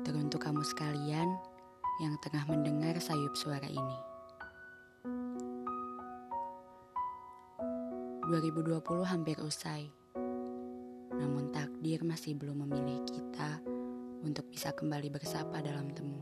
Teruntuk 0.00 0.40
kamu 0.40 0.64
sekalian 0.64 1.28
yang 2.00 2.16
tengah 2.24 2.48
mendengar 2.48 2.96
sayup 2.96 3.36
suara 3.36 3.68
ini. 3.68 3.98
2020 8.32 8.80
hampir 9.04 9.36
usai. 9.44 9.92
Namun 11.12 11.52
takdir 11.52 12.00
masih 12.08 12.32
belum 12.40 12.64
memilih 12.64 13.04
kita 13.04 13.60
untuk 14.24 14.48
bisa 14.48 14.72
kembali 14.72 15.12
bersapa 15.12 15.60
dalam 15.60 15.92
temu. 15.92 16.16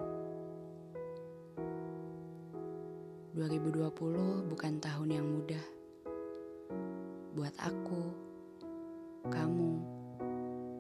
2020 3.38 4.50
bukan 4.50 4.82
tahun 4.82 5.08
yang 5.14 5.26
mudah. 5.30 5.66
Buat 7.38 7.54
aku, 7.62 8.02
kamu, 9.30 9.72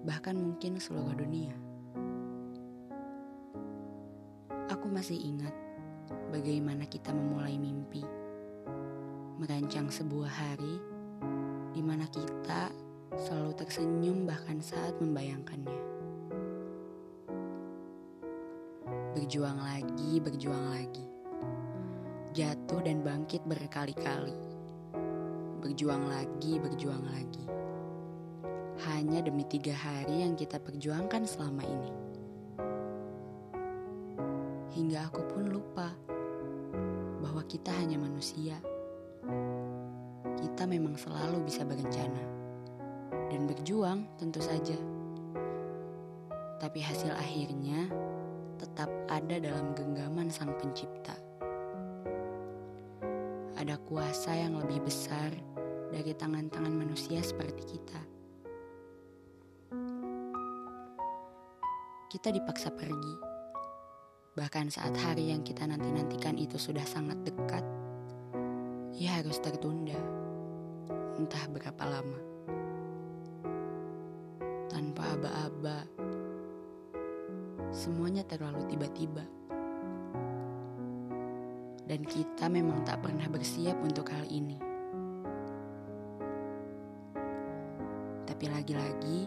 bahkan 0.02 0.34
mungkin 0.34 0.82
seluruh 0.82 1.14
dunia. 1.14 1.69
Masih 5.00 5.32
ingat 5.32 5.56
bagaimana 6.28 6.84
kita 6.84 7.08
memulai 7.08 7.56
mimpi, 7.56 8.04
merancang 9.40 9.88
sebuah 9.88 10.28
hari 10.28 10.76
di 11.72 11.80
mana 11.80 12.04
kita 12.12 12.68
selalu 13.16 13.56
tersenyum 13.56 14.28
bahkan 14.28 14.60
saat 14.60 14.92
membayangkannya. 15.00 15.80
Berjuang 19.16 19.56
lagi, 19.64 20.20
berjuang 20.20 20.68
lagi. 20.68 21.06
Jatuh 22.36 22.84
dan 22.84 23.00
bangkit 23.00 23.40
berkali-kali. 23.48 24.36
Berjuang 25.64 26.12
lagi, 26.12 26.60
berjuang 26.60 27.08
lagi. 27.08 27.48
Hanya 28.84 29.24
demi 29.24 29.48
tiga 29.48 29.72
hari 29.72 30.28
yang 30.28 30.36
kita 30.36 30.60
perjuangkan 30.60 31.24
selama 31.24 31.64
ini. 31.64 31.99
Hingga 34.90 35.06
aku 35.06 35.22
pun 35.22 35.54
lupa 35.54 35.86
bahwa 37.22 37.46
kita 37.46 37.70
hanya 37.70 37.94
manusia 37.94 38.58
kita 40.34 40.66
memang 40.66 40.98
selalu 40.98 41.46
bisa 41.46 41.62
berencana 41.62 42.18
dan 43.30 43.46
berjuang 43.46 44.02
tentu 44.18 44.42
saja. 44.42 44.74
Tapi 46.58 46.82
hasil 46.82 47.14
akhirnya 47.14 47.86
tetap 48.58 48.90
ada 49.06 49.38
dalam 49.38 49.78
genggaman 49.78 50.26
Sang 50.26 50.58
Pencipta. 50.58 51.14
Ada 53.62 53.78
kuasa 53.86 54.34
yang 54.34 54.58
lebih 54.58 54.82
besar 54.82 55.30
dari 55.94 56.10
tangan-tangan 56.18 56.74
manusia 56.74 57.22
seperti 57.22 57.78
kita. 57.78 58.00
Kita 62.10 62.34
dipaksa 62.34 62.74
pergi. 62.74 63.29
Bahkan 64.30 64.70
saat 64.70 64.94
hari 64.94 65.34
yang 65.34 65.42
kita 65.42 65.66
nanti-nantikan 65.66 66.38
itu 66.38 66.54
sudah 66.54 66.86
sangat 66.86 67.18
dekat, 67.26 67.66
ia 68.94 69.18
harus 69.18 69.42
tertunda 69.42 69.98
entah 71.18 71.50
berapa 71.50 71.82
lama. 71.82 72.20
Tanpa 74.70 75.18
aba-aba, 75.18 75.82
semuanya 77.74 78.22
terlalu 78.22 78.70
tiba-tiba. 78.70 79.26
Dan 81.90 82.06
kita 82.06 82.46
memang 82.46 82.86
tak 82.86 83.02
pernah 83.02 83.26
bersiap 83.26 83.82
untuk 83.82 84.14
hal 84.14 84.22
ini. 84.30 84.62
Tapi 88.30 88.46
lagi-lagi, 88.46 89.26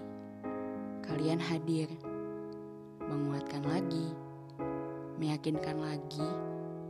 kalian 1.04 1.44
hadir, 1.44 1.92
menguatkan 3.04 3.68
lagi, 3.68 4.23
meyakinkan 5.24 5.80
lagi 5.80 6.28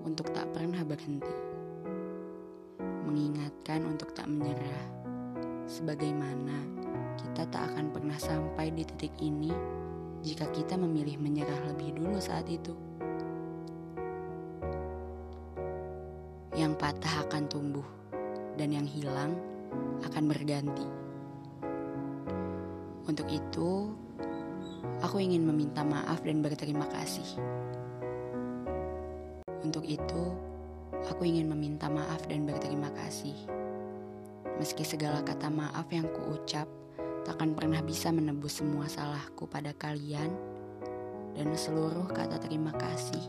untuk 0.01 0.33
tak 0.33 0.49
pernah 0.49 0.81
berhenti 0.81 1.53
mengingatkan 3.13 3.85
untuk 3.85 4.09
tak 4.17 4.25
menyerah, 4.25 4.89
sebagaimana 5.69 6.65
kita 7.21 7.45
tak 7.53 7.69
akan 7.69 7.93
pernah 7.93 8.17
sampai 8.17 8.73
di 8.73 8.81
titik 8.81 9.13
ini 9.21 9.53
jika 10.25 10.49
kita 10.49 10.73
memilih 10.81 11.21
menyerah 11.21 11.61
lebih 11.69 11.93
dulu 11.93 12.17
saat 12.17 12.49
itu. 12.49 12.73
Yang 16.57 16.73
patah 16.81 17.29
akan 17.29 17.43
tumbuh, 17.45 17.85
dan 18.57 18.73
yang 18.73 18.89
hilang 18.89 19.37
akan 20.09 20.23
berganti. 20.25 20.89
Untuk 23.05 23.29
itu, 23.29 23.93
aku 25.05 25.21
ingin 25.21 25.45
meminta 25.45 25.85
maaf 25.85 26.25
dan 26.25 26.41
berterima 26.41 26.89
kasih. 26.89 27.29
Untuk 29.63 29.87
itu, 29.87 30.23
aku 31.07 31.23
ingin 31.23 31.47
meminta 31.47 31.87
maaf 31.87 32.27
dan 32.27 32.43
berterima 32.43 32.91
kasih. 32.93 33.35
Meski 34.59 34.85
segala 34.85 35.23
kata 35.25 35.49
maaf 35.49 35.89
yang 35.89 36.05
kuucap 36.11 36.67
takkan 37.23 37.55
pernah 37.55 37.79
bisa 37.79 38.11
menebus 38.11 38.59
semua 38.59 38.85
salahku 38.85 39.47
pada 39.47 39.71
kalian 39.73 40.29
dan 41.33 41.49
seluruh 41.55 42.05
kata 42.11 42.37
terima 42.37 42.69
kasih 42.75 43.23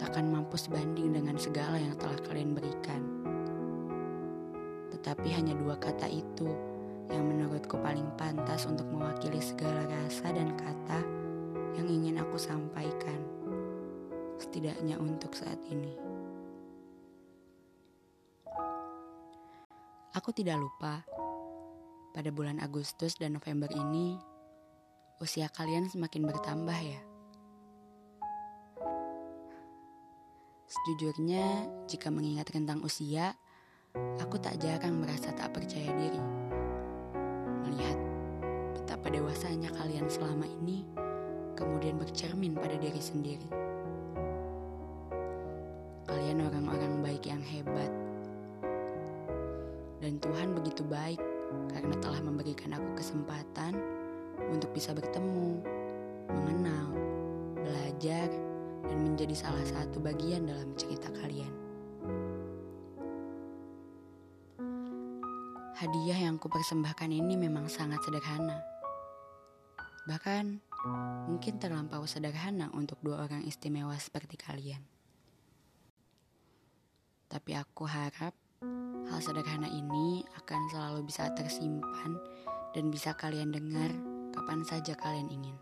takkan 0.00 0.26
mampu 0.26 0.58
sebanding 0.58 1.14
dengan 1.14 1.38
segala 1.38 1.78
yang 1.78 1.94
telah 1.96 2.18
kalian 2.26 2.52
berikan. 2.56 3.02
Tetapi 4.90 5.28
hanya 5.32 5.54
dua 5.54 5.78
kata 5.78 6.10
itu 6.10 6.48
yang 7.12 7.24
menurutku 7.28 7.78
paling 7.78 8.08
pantas 8.18 8.66
untuk 8.66 8.88
mewakili 8.90 9.38
segala 9.38 9.86
rasa 9.86 10.32
dan 10.34 10.50
kata 10.56 11.00
yang 11.78 11.86
ingin 11.86 12.18
aku 12.18 12.38
sampaikan, 12.38 13.20
setidaknya 14.38 14.98
untuk 14.98 15.34
saat 15.34 15.58
ini. 15.70 15.94
Aku 20.14 20.30
tidak 20.30 20.62
lupa, 20.62 21.02
pada 22.14 22.30
bulan 22.30 22.62
Agustus 22.62 23.18
dan 23.18 23.34
November 23.34 23.66
ini, 23.74 24.14
usia 25.18 25.50
kalian 25.50 25.90
semakin 25.90 26.22
bertambah 26.30 26.78
ya. 26.78 27.02
Sejujurnya, 30.70 31.66
jika 31.90 32.14
mengingat 32.14 32.46
tentang 32.54 32.78
usia, 32.86 33.34
aku 34.22 34.38
tak 34.38 34.62
jarang 34.62 35.02
merasa 35.02 35.34
tak 35.34 35.50
percaya 35.50 35.90
diri. 35.98 36.22
Melihat 37.66 37.98
betapa 38.78 39.10
dewasanya 39.10 39.74
kalian 39.74 40.06
selama 40.06 40.46
ini, 40.46 40.86
kemudian 41.58 41.98
bercermin 41.98 42.54
pada 42.54 42.78
diri 42.78 43.02
sendiri. 43.02 43.73
Kalian 46.04 46.44
orang-orang 46.44 47.00
baik 47.00 47.24
yang 47.26 47.40
hebat, 47.40 47.92
dan 50.04 50.20
Tuhan 50.20 50.52
begitu 50.52 50.84
baik 50.84 51.16
karena 51.72 51.96
telah 51.96 52.20
memberikan 52.20 52.76
aku 52.76 53.00
kesempatan 53.00 53.72
untuk 54.52 54.68
bisa 54.76 54.92
bertemu, 54.92 55.64
mengenal, 56.28 56.92
belajar, 57.56 58.28
dan 58.84 58.98
menjadi 59.00 59.32
salah 59.32 59.64
satu 59.64 60.04
bagian 60.04 60.44
dalam 60.44 60.76
cerita 60.76 61.08
kalian. 61.08 61.48
Hadiah 65.74 66.30
yang 66.30 66.36
kupersembahkan 66.36 67.08
ini 67.08 67.40
memang 67.40 67.66
sangat 67.72 68.04
sederhana. 68.04 68.60
Bahkan 70.04 70.44
mungkin 71.32 71.56
terlampau 71.56 72.04
sederhana 72.04 72.68
untuk 72.76 73.00
dua 73.00 73.24
orang 73.24 73.48
istimewa 73.48 73.96
seperti 73.96 74.36
kalian. 74.36 74.93
Tapi 77.34 77.58
aku 77.58 77.82
harap 77.90 78.30
Hal 79.14 79.20
sederhana 79.20 79.68
ini 79.68 80.24
akan 80.40 80.60
selalu 80.72 81.06
bisa 81.06 81.28
tersimpan 81.36 82.16
dan 82.72 82.88
bisa 82.88 83.12
kalian 83.12 83.52
dengar 83.52 83.92
kapan 84.32 84.64
saja 84.64 84.96
kalian 84.96 85.28
ingin. 85.28 85.56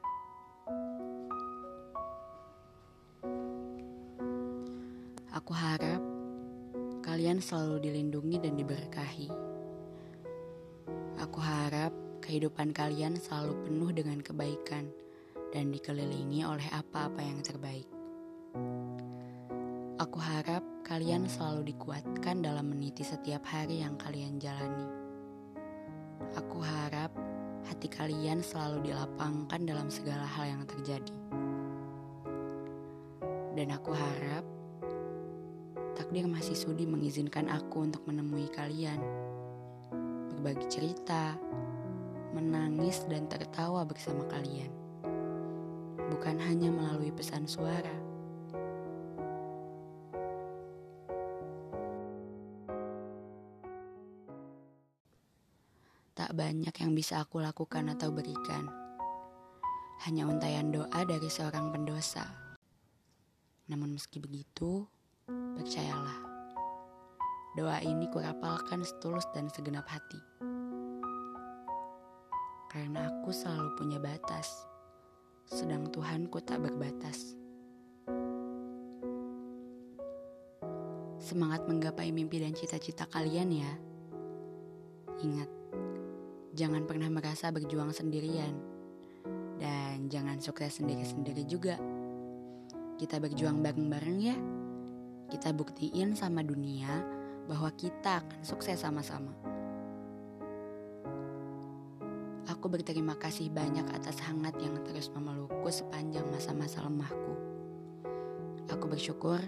Aku 5.36 5.52
harap 5.52 6.00
kalian 7.04 7.44
selalu 7.44 7.82
dilindungi 7.84 8.40
dan 8.40 8.54
diberkahi. 8.54 9.28
Aku 11.18 11.44
harap 11.44 11.90
kehidupan 12.22 12.70
kalian 12.70 13.20
selalu 13.20 13.58
penuh 13.68 13.90
dengan 13.90 14.22
kebaikan 14.22 14.88
dan 15.50 15.68
dikelilingi 15.74 16.46
oleh 16.46 16.68
apa-apa 16.72 17.20
yang 17.20 17.44
terbaik. 17.44 17.91
Aku 20.12 20.20
harap 20.28 20.60
kalian 20.84 21.24
selalu 21.24 21.72
dikuatkan 21.72 22.44
dalam 22.44 22.68
meniti 22.68 23.00
setiap 23.00 23.48
hari 23.48 23.80
yang 23.80 23.96
kalian 23.96 24.36
jalani. 24.36 24.84
Aku 26.36 26.60
harap 26.60 27.08
hati 27.64 27.88
kalian 27.88 28.44
selalu 28.44 28.92
dilapangkan 28.92 29.64
dalam 29.64 29.88
segala 29.88 30.28
hal 30.28 30.52
yang 30.52 30.68
terjadi. 30.68 31.16
Dan 33.56 33.72
aku 33.72 33.96
harap 33.96 34.44
takdir 35.96 36.28
masih 36.28 36.60
sudi 36.60 36.84
mengizinkan 36.84 37.48
aku 37.48 37.80
untuk 37.80 38.04
menemui 38.04 38.52
kalian, 38.52 39.00
berbagi 40.28 40.68
cerita, 40.68 41.40
menangis 42.36 43.08
dan 43.08 43.32
tertawa 43.32 43.80
bersama 43.88 44.28
kalian. 44.28 44.68
bukan 46.12 46.36
hanya 46.36 46.68
melalui 46.68 47.08
pesan 47.08 47.48
suara. 47.48 48.11
Tak 56.12 56.36
banyak 56.36 56.76
yang 56.76 56.92
bisa 56.92 57.24
aku 57.24 57.40
lakukan 57.40 57.88
atau 57.88 58.12
berikan. 58.12 58.68
Hanya 60.04 60.28
untayan 60.28 60.68
doa 60.68 61.00
dari 61.08 61.32
seorang 61.32 61.72
pendosa. 61.72 62.28
Namun 63.72 63.96
meski 63.96 64.20
begitu, 64.20 64.84
percayalah. 65.24 66.20
Doa 67.56 67.80
ini 67.80 68.12
kurapalkan 68.12 68.84
setulus 68.84 69.24
dan 69.32 69.48
segenap 69.48 69.88
hati. 69.88 70.20
Karena 72.68 73.08
aku 73.08 73.32
selalu 73.32 73.72
punya 73.80 73.96
batas, 73.96 74.68
sedang 75.48 75.88
Tuhanku 75.88 76.44
tak 76.44 76.60
berbatas. 76.60 77.36
Semangat 81.16 81.64
menggapai 81.64 82.12
mimpi 82.12 82.36
dan 82.36 82.52
cita-cita 82.52 83.08
kalian 83.08 83.48
ya. 83.48 83.72
Ingat, 85.24 85.61
jangan 86.62 86.86
pernah 86.86 87.10
merasa 87.10 87.50
berjuang 87.50 87.90
sendirian. 87.90 88.54
Dan 89.58 90.06
jangan 90.06 90.38
sukses 90.38 90.78
sendiri-sendiri 90.78 91.42
juga. 91.42 91.74
Kita 92.94 93.18
berjuang 93.18 93.58
bareng-bareng 93.58 94.18
ya. 94.22 94.36
Kita 95.26 95.50
buktiin 95.50 96.14
sama 96.14 96.46
dunia 96.46 97.02
bahwa 97.50 97.66
kita 97.74 98.22
akan 98.22 98.40
sukses 98.46 98.78
sama-sama. 98.78 99.34
Aku 102.46 102.70
berterima 102.70 103.18
kasih 103.18 103.50
banyak 103.50 103.90
atas 103.90 104.22
hangat 104.22 104.54
yang 104.62 104.78
terus 104.86 105.10
memelukku 105.10 105.66
sepanjang 105.66 106.26
masa-masa 106.30 106.78
lemahku. 106.86 107.34
Aku 108.70 108.86
bersyukur 108.86 109.42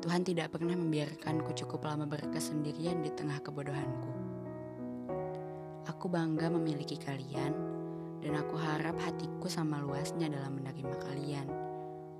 Tuhan 0.00 0.24
tidak 0.24 0.56
pernah 0.56 0.76
membiarkanku 0.76 1.52
cukup 1.56 1.84
lama 1.88 2.08
berkesendirian 2.08 3.04
di 3.04 3.12
tengah 3.12 3.40
kebodohanku. 3.40 4.23
Aku 6.04 6.12
bangga 6.12 6.52
memiliki 6.52 7.00
kalian, 7.00 7.56
dan 8.20 8.36
aku 8.36 8.60
harap 8.60 8.92
hatiku 9.00 9.48
sama 9.48 9.80
luasnya 9.80 10.28
dalam 10.28 10.60
menerima 10.60 11.00
kalian, 11.00 11.48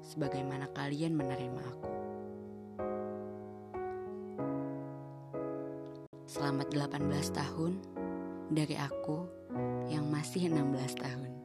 sebagaimana 0.01 0.73
kalian 0.73 1.13
menerima 1.13 1.61
aku. 1.69 1.91
Selamat 6.25 6.73
18 6.73 7.13
tahun 7.37 7.73
dari 8.49 8.73
aku 8.81 9.29
yang 9.93 10.09
masih 10.09 10.49
16 10.49 11.05
tahun. 11.05 11.44